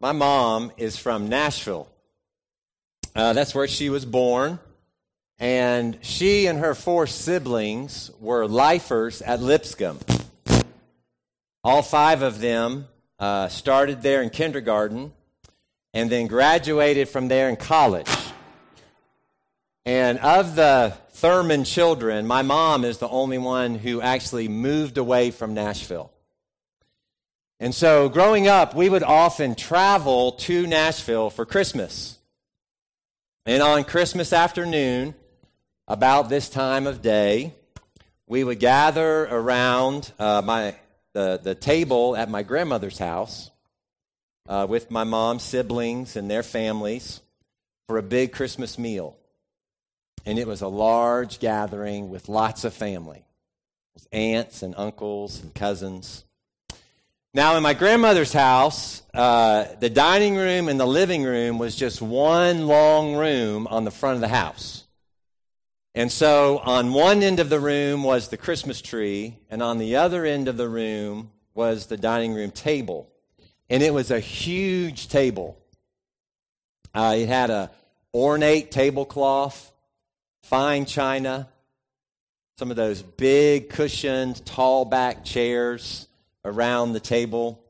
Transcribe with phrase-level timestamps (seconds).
[0.00, 1.86] my mom is from Nashville.
[3.14, 4.58] Uh, that's where she was born.
[5.38, 9.98] And she and her four siblings were lifers at Lipscomb.
[11.62, 12.86] All five of them
[13.18, 15.12] uh, started there in kindergarten
[15.92, 18.10] and then graduated from there in college.
[19.84, 25.30] And of the Thurman children, my mom is the only one who actually moved away
[25.30, 26.10] from Nashville.
[27.62, 32.18] And so growing up, we would often travel to Nashville for Christmas.
[33.44, 35.14] And on Christmas afternoon,
[35.86, 37.52] about this time of day,
[38.26, 40.74] we would gather around uh, my,
[41.12, 43.50] the, the table at my grandmother's house
[44.48, 47.20] uh, with my mom's siblings and their families
[47.88, 49.18] for a big Christmas meal.
[50.24, 53.24] And it was a large gathering with lots of family,
[54.12, 56.24] aunts and uncles and cousins.
[57.32, 62.02] Now, in my grandmother's house, uh, the dining room and the living room was just
[62.02, 64.84] one long room on the front of the house.
[65.94, 69.94] And so, on one end of the room was the Christmas tree, and on the
[69.94, 73.08] other end of the room was the dining room table.
[73.68, 75.56] And it was a huge table.
[76.92, 77.70] Uh, it had a
[78.12, 79.72] ornate tablecloth,
[80.42, 81.48] fine china,
[82.58, 86.08] some of those big cushioned, tall back chairs
[86.44, 87.62] around the table.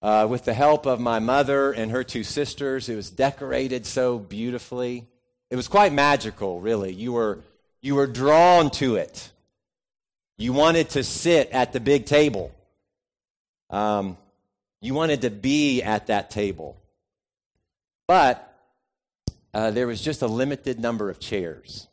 [0.00, 4.18] Uh, with the help of my mother and her two sisters, it was decorated so
[4.18, 5.06] beautifully.
[5.50, 6.92] It was quite magical, really.
[6.92, 7.40] You were,
[7.80, 9.32] you were drawn to it.
[10.36, 12.52] You wanted to sit at the big table.
[13.70, 14.16] Um,
[14.80, 16.76] you wanted to be at that table.
[18.06, 18.44] But
[19.52, 21.88] uh, there was just a limited number of chairs.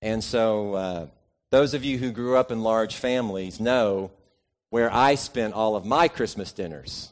[0.00, 1.06] And so, uh,
[1.50, 4.10] those of you who grew up in large families know
[4.72, 7.10] where I spent all of my Christmas dinners.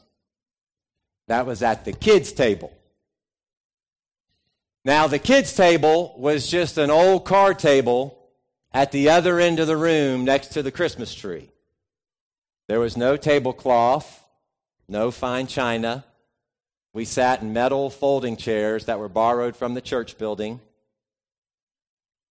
[1.27, 2.75] That was at the kids' table.
[4.83, 8.17] Now, the kids' table was just an old card table
[8.73, 11.51] at the other end of the room next to the Christmas tree.
[12.67, 14.25] There was no tablecloth,
[14.87, 16.03] no fine china.
[16.93, 20.59] We sat in metal folding chairs that were borrowed from the church building.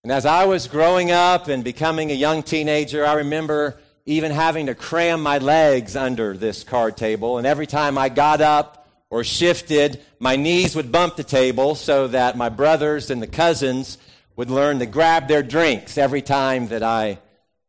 [0.02, 4.66] And as I was growing up and becoming a young teenager, I remember even having
[4.66, 7.38] to cram my legs under this card table.
[7.38, 12.09] And every time I got up or shifted, my knees would bump the table so
[12.09, 13.99] that my brothers and the cousins
[14.37, 17.19] would learn to grab their drinks every time that I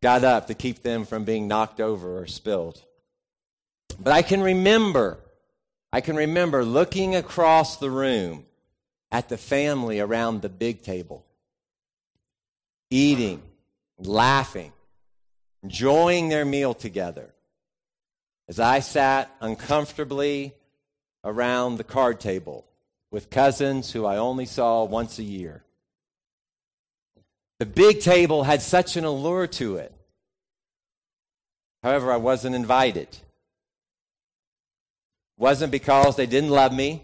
[0.02, 2.82] got up to keep them from being knocked over or spilled.
[4.00, 5.20] But I can remember,
[5.92, 8.46] I can remember looking across the room
[9.12, 11.26] at the family around the big table,
[12.90, 13.42] eating,
[14.00, 14.72] laughing,
[15.64, 17.34] enjoying their meal together.
[18.48, 20.54] As I sat uncomfortably
[21.24, 22.66] around the card table
[23.12, 25.64] with cousins who I only saw once a year.
[27.60, 29.94] The big table had such an allure to it.
[31.84, 33.08] However, I wasn't invited.
[33.08, 33.20] It
[35.38, 37.04] wasn't because they didn't love me.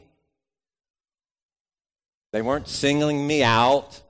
[2.34, 4.02] They weren't singling me out.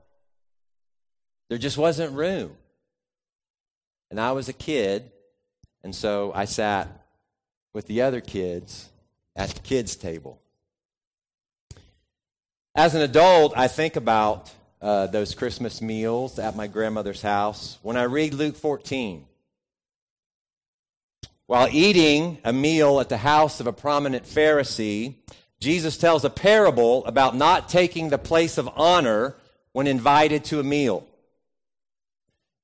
[1.50, 2.56] There just wasn't room.
[4.10, 5.12] And I was a kid,
[5.84, 6.88] and so I sat
[7.74, 8.90] with the other kids
[9.36, 10.42] at the kids' table.
[12.74, 14.52] As an adult, I think about
[14.82, 19.26] uh, those Christmas meals at my grandmother's house when I read Luke 14.
[21.48, 25.16] While eating a meal at the house of a prominent Pharisee,
[25.60, 29.36] Jesus tells a parable about not taking the place of honor
[29.72, 31.08] when invited to a meal.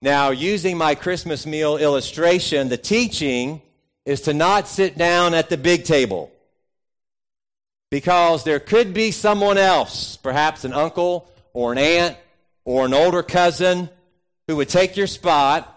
[0.03, 3.61] Now, using my Christmas meal illustration, the teaching
[4.05, 6.29] is to not sit down at the big table
[7.89, 12.17] because there could be someone else, perhaps an uncle or an aunt
[12.65, 13.89] or an older cousin,
[14.49, 15.73] who would take your spot,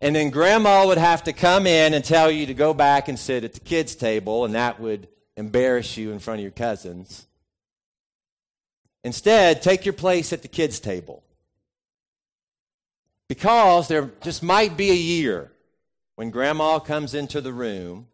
[0.00, 3.18] and then grandma would have to come in and tell you to go back and
[3.18, 5.06] sit at the kids' table, and that would
[5.36, 7.26] embarrass you in front of your cousins.
[9.04, 11.22] Instead, take your place at the kids' table.
[13.28, 15.50] Because there just might be a year
[16.14, 18.06] when grandma comes into the room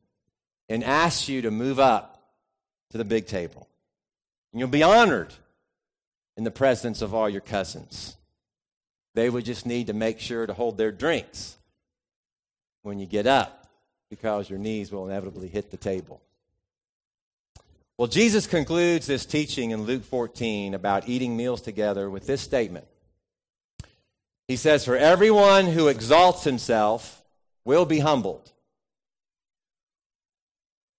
[0.68, 2.32] and asks you to move up
[2.90, 3.68] to the big table.
[4.52, 5.32] And you'll be honored
[6.36, 8.16] in the presence of all your cousins.
[9.14, 11.58] They would just need to make sure to hold their drinks
[12.82, 13.66] when you get up
[14.08, 16.22] because your knees will inevitably hit the table.
[17.98, 22.86] Well, Jesus concludes this teaching in Luke 14 about eating meals together with this statement
[24.52, 27.24] he says, For everyone who exalts himself
[27.64, 28.52] will be humbled.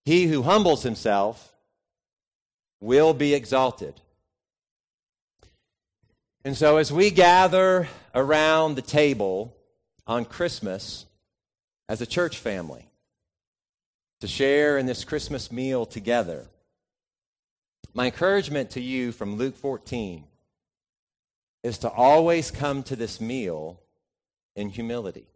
[0.05, 1.53] He who humbles himself
[2.81, 3.93] will be exalted.
[6.43, 9.55] And so, as we gather around the table
[10.07, 11.05] on Christmas
[11.87, 12.87] as a church family
[14.21, 16.47] to share in this Christmas meal together,
[17.93, 20.23] my encouragement to you from Luke 14
[21.63, 23.79] is to always come to this meal
[24.55, 25.27] in humility.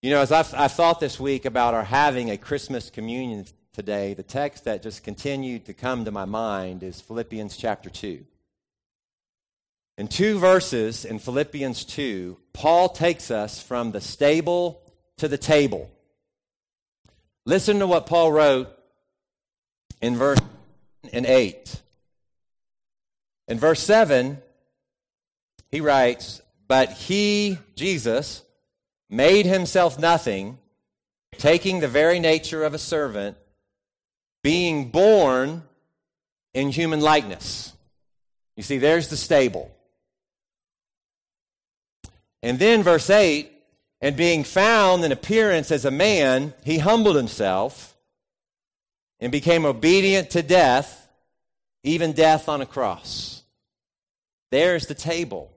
[0.00, 4.22] You know, as i thought this week about our having a Christmas communion today, the
[4.22, 8.24] text that just continued to come to my mind is Philippians chapter 2.
[9.96, 14.80] In two verses in Philippians 2, Paul takes us from the stable
[15.16, 15.90] to the table.
[17.44, 18.68] Listen to what Paul wrote
[20.00, 20.38] in verse
[21.12, 21.82] in 8.
[23.48, 24.38] In verse 7,
[25.70, 28.42] he writes, But he, Jesus,
[29.10, 30.58] made himself nothing,
[31.38, 33.36] taking the very nature of a servant,
[34.42, 35.62] being born
[36.54, 37.72] in human likeness.
[38.56, 39.70] You see, there's the stable.
[42.42, 43.50] And then verse 8,
[44.00, 47.96] and being found in appearance as a man, he humbled himself
[49.20, 51.08] and became obedient to death,
[51.82, 53.37] even death on a cross.
[54.50, 55.52] There's the table.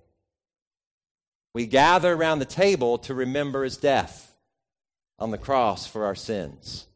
[1.53, 4.33] We gather around the table to remember his death
[5.19, 6.87] on the cross for our sins.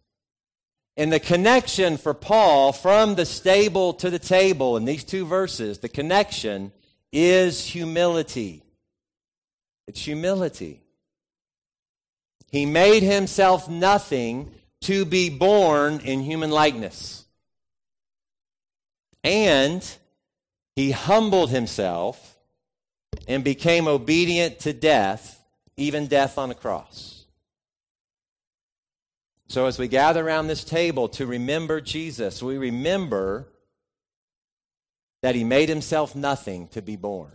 [0.97, 5.80] And the connection for Paul from the stable to the table in these two verses,
[5.80, 6.71] the connection
[7.12, 8.63] is humility.
[9.88, 10.81] It's humility.
[12.50, 14.51] He made himself nothing
[14.81, 17.25] to be born in human likeness.
[19.24, 19.86] And
[20.75, 22.38] he humbled himself
[23.27, 25.44] and became obedient to death,
[25.77, 27.25] even death on a cross.
[29.48, 33.48] So, as we gather around this table to remember Jesus, we remember
[35.22, 37.31] that he made himself nothing to be born.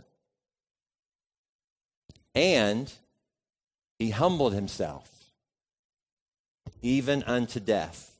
[2.35, 2.91] And
[3.97, 5.09] he humbled himself,
[6.81, 8.10] even unto death.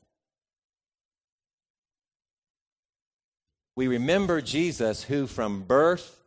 [3.74, 6.18] We remember Jesus who from birth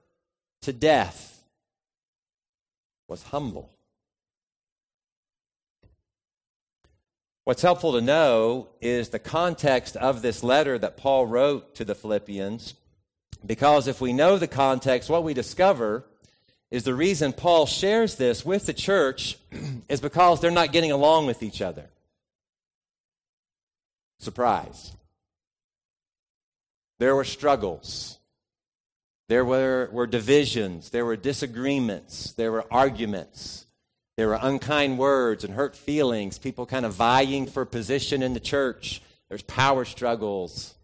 [0.63, 1.43] to death
[3.07, 3.69] was humble.
[7.43, 11.93] What's helpful to know is the context of this letter that Paul wrote to the
[11.93, 12.73] Philippians,
[13.45, 16.03] because if we know the context, what we discover
[16.71, 19.37] is the reason Paul shares this with the church
[19.89, 21.85] is because they're not getting along with each other.
[24.19, 24.93] Surprise.
[26.99, 28.19] There were struggles.
[29.27, 33.65] There were, were divisions, there were disagreements, there were arguments,
[34.17, 38.39] there were unkind words and hurt feelings, people kind of vying for position in the
[38.39, 39.01] church.
[39.29, 40.75] There's power struggles.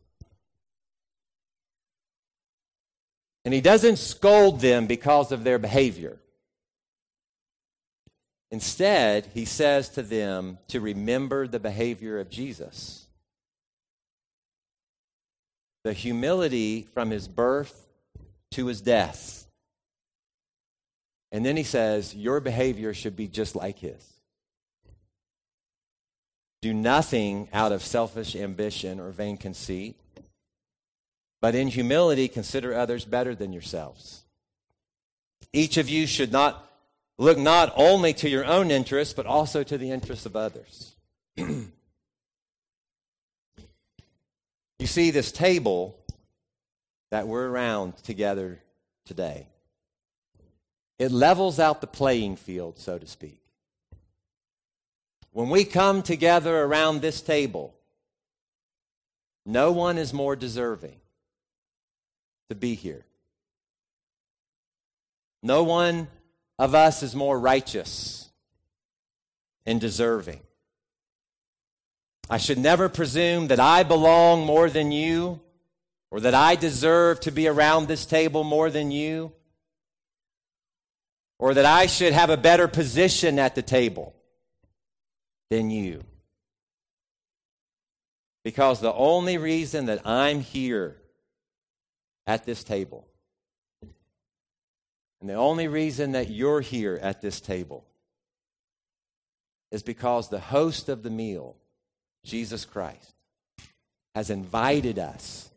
[3.45, 6.17] And he doesn't scold them because of their behavior.
[8.49, 13.05] Instead, he says to them to remember the behavior of Jesus.
[15.83, 17.87] The humility from his birth
[18.51, 19.47] to his death.
[21.31, 24.05] And then he says, Your behavior should be just like his.
[26.61, 29.95] Do nothing out of selfish ambition or vain conceit,
[31.41, 34.21] but in humility consider others better than yourselves.
[35.53, 36.69] Each of you should not
[37.17, 40.93] look not only to your own interests, but also to the interests of others.
[44.81, 45.95] you see, this table
[47.11, 48.59] that we're around together
[49.05, 49.47] today.
[50.97, 53.39] It levels out the playing field, so to speak.
[55.31, 57.75] When we come together around this table,
[59.45, 60.99] no one is more deserving
[62.49, 63.05] to be here.
[65.43, 66.07] No one
[66.57, 68.29] of us is more righteous
[69.65, 70.41] and deserving.
[72.31, 75.41] I should never presume that I belong more than you
[76.11, 79.31] or that I deserve to be around this table more than you,
[81.39, 84.13] or that I should have a better position at the table
[85.49, 86.03] than you.
[88.43, 90.97] Because the only reason that I'm here
[92.27, 93.07] at this table,
[95.21, 97.85] and the only reason that you're here at this table,
[99.71, 101.55] is because the host of the meal,
[102.23, 103.13] Jesus Christ,
[104.15, 105.49] has invited us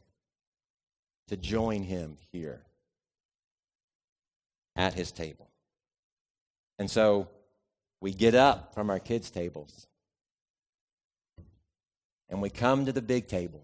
[1.29, 2.61] to join him here
[4.77, 5.49] at his table.
[6.79, 7.29] And so
[8.01, 9.87] we get up from our kids' tables
[12.29, 13.63] and we come to the big table,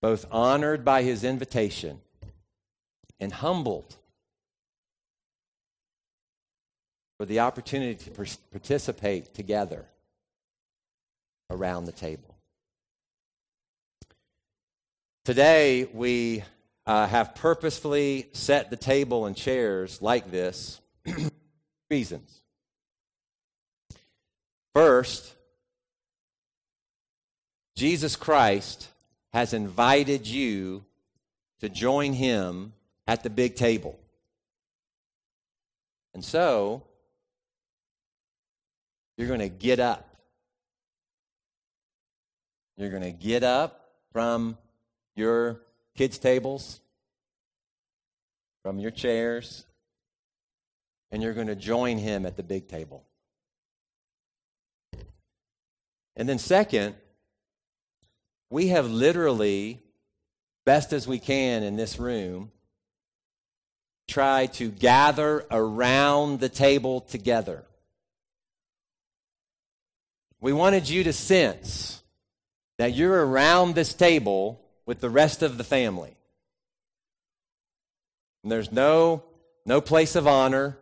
[0.00, 2.00] both honored by his invitation
[3.20, 3.96] and humbled
[7.18, 8.10] for the opportunity to
[8.50, 9.86] participate together
[11.54, 12.36] around the table.
[15.24, 16.44] Today, we
[16.86, 20.80] uh, have purposefully set the table and chairs like this
[21.90, 22.42] reasons.
[24.74, 25.34] First,
[27.76, 28.88] Jesus Christ
[29.32, 30.84] has invited you
[31.60, 32.72] to join him
[33.06, 33.98] at the big table.
[36.12, 36.82] And so,
[39.16, 40.13] you're going to get up.
[42.76, 44.58] You're going to get up from
[45.14, 45.60] your
[45.96, 46.80] kids' tables,
[48.62, 49.64] from your chairs,
[51.10, 53.04] and you're going to join him at the big table.
[56.16, 56.94] And then, second,
[58.50, 59.80] we have literally,
[60.64, 62.50] best as we can in this room,
[64.06, 67.64] tried to gather around the table together.
[70.40, 72.02] We wanted you to sense
[72.78, 76.16] that you're around this table with the rest of the family.
[78.42, 79.22] And there's no,
[79.64, 80.78] no place of honor.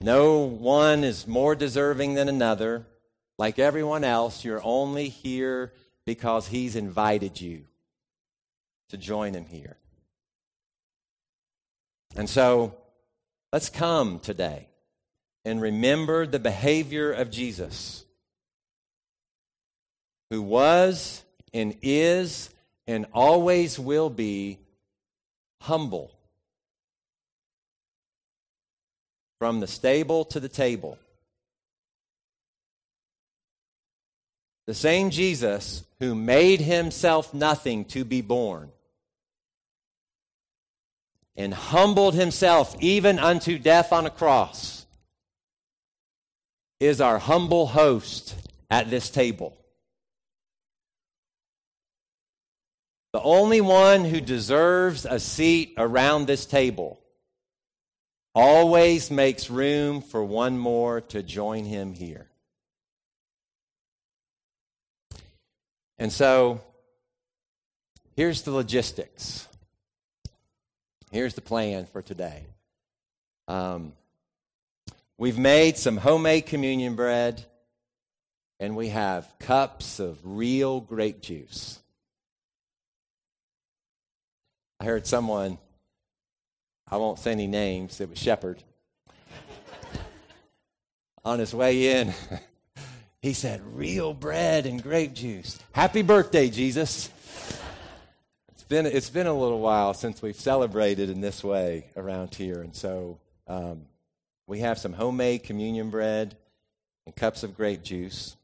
[0.00, 2.86] No one is more deserving than another.
[3.38, 5.72] Like everyone else, you're only here
[6.06, 7.64] because He's invited you
[8.88, 9.76] to join Him here.
[12.16, 12.74] And so,
[13.52, 14.68] let's come today
[15.44, 18.04] and remember the behavior of Jesus,
[20.32, 21.22] who was
[21.52, 22.48] and is
[22.86, 24.58] and always will be
[25.60, 26.10] humble.
[29.38, 30.98] From the stable to the table.
[34.64, 38.72] The same Jesus who made himself nothing to be born
[41.36, 44.86] and humbled himself even unto death on a cross
[46.80, 48.34] is our humble host
[48.70, 49.58] at this table.
[53.12, 56.98] The only one who deserves a seat around this table
[58.34, 62.30] always makes room for one more to join him here.
[65.98, 66.62] And so,
[68.16, 69.46] here's the logistics.
[71.10, 72.46] Here's the plan for today.
[73.46, 73.92] Um,
[75.18, 77.44] we've made some homemade communion bread,
[78.58, 81.81] and we have cups of real grape juice.
[84.82, 85.58] I heard someone,
[86.90, 88.60] I won't say any names, it was Shepherd.
[91.24, 92.12] On his way in,
[93.22, 95.60] he said, Real bread and grape juice.
[95.70, 97.10] Happy birthday, Jesus.
[98.50, 102.60] It's been, it's been a little while since we've celebrated in this way around here.
[102.60, 103.82] And so um,
[104.48, 106.34] we have some homemade communion bread
[107.06, 108.36] and cups of grape juice.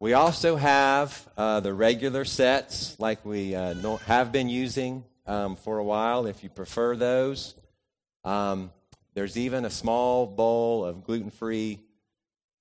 [0.00, 3.74] We also have uh, the regular sets like we uh,
[4.06, 7.54] have been using um, for a while if you prefer those.
[8.24, 8.70] Um,
[9.14, 11.80] there's even a small bowl of gluten free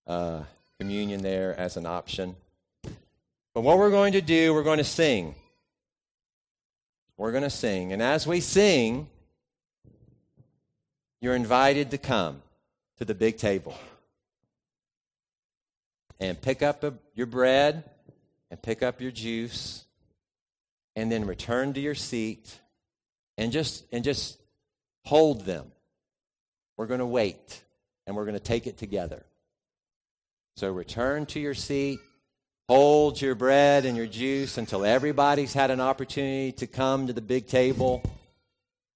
[0.06, 0.42] uh,
[0.80, 2.36] communion there as an option.
[3.54, 5.36] But what we're going to do, we're going to sing.
[7.18, 7.94] We're going to sing.
[7.94, 9.08] And as we sing,
[11.22, 12.42] you're invited to come
[12.98, 13.78] to the big table
[16.20, 17.84] and pick up a, your bread
[18.50, 19.86] and pick up your juice
[20.96, 22.60] and then return to your seat
[23.38, 24.40] and just and just
[25.06, 25.72] hold them.
[26.78, 27.64] We're going to wait
[28.06, 29.26] and we're going to take it together.
[30.56, 32.00] So return to your seat,
[32.68, 37.22] hold your bread and your juice until everybody's had an opportunity to come to the
[37.22, 38.04] big table,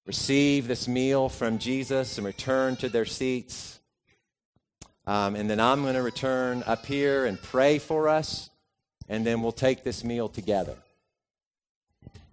[0.06, 3.80] receive this meal from Jesus, and return to their seats.
[5.06, 8.50] Um, and then I'm going to return up here and pray for us,
[9.08, 10.76] and then we'll take this meal together.